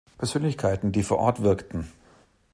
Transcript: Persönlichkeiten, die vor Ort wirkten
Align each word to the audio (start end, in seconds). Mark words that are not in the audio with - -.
Persönlichkeiten, 0.17 0.91
die 0.91 1.03
vor 1.03 1.19
Ort 1.19 1.43
wirkten 1.43 1.87